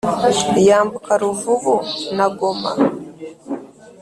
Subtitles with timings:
[0.67, 1.75] yambuka ruvubu
[2.15, 2.71] na goma